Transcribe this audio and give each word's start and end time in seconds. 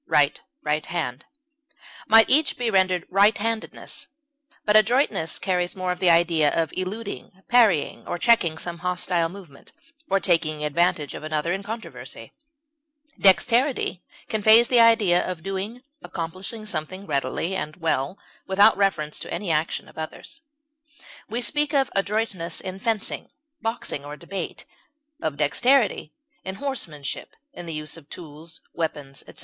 dexter, 0.09 0.11
right, 0.13 0.41
right 0.63 0.85
hand) 0.87 1.25
might 2.07 2.27
each 2.27 2.57
be 2.57 2.71
rendered 2.71 3.05
"right 3.11 3.37
handedness;" 3.37 4.07
but 4.65 4.75
adroitness 4.75 5.37
carries 5.37 5.75
more 5.75 5.91
of 5.91 5.99
the 5.99 6.09
idea 6.09 6.49
of 6.59 6.73
eluding, 6.75 7.31
parrying, 7.47 8.03
or 8.07 8.17
checking 8.17 8.57
some 8.57 8.79
hostile 8.79 9.29
movement, 9.29 9.73
or 10.09 10.19
taking 10.19 10.63
advantage 10.65 11.13
of 11.13 11.23
another 11.23 11.53
in 11.53 11.61
controversy; 11.61 12.33
dexterity 13.19 14.01
conveys 14.27 14.69
the 14.69 14.79
idea 14.79 15.23
of 15.23 15.43
doing, 15.43 15.83
accomplishing 16.01 16.65
something 16.65 17.05
readily 17.05 17.55
and 17.55 17.75
well, 17.75 18.17
without 18.47 18.75
reference 18.75 19.19
to 19.19 19.31
any 19.31 19.51
action 19.51 19.87
of 19.87 19.99
others. 19.99 20.41
We 21.29 21.41
speak 21.41 21.75
of 21.75 21.91
adroitness 21.95 22.59
in 22.59 22.79
fencing, 22.79 23.29
boxing, 23.61 24.03
or 24.03 24.17
debate; 24.17 24.65
of 25.21 25.37
dexterity 25.37 26.11
in 26.43 26.55
horsemanship, 26.55 27.35
in 27.53 27.67
the 27.67 27.73
use 27.75 27.97
of 27.97 28.09
tools, 28.09 28.61
weapons, 28.73 29.21
etc. 29.27 29.39